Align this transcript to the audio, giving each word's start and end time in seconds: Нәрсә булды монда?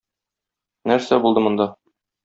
Нәрсә 0.93 1.23
булды 1.27 1.47
монда? 1.49 1.73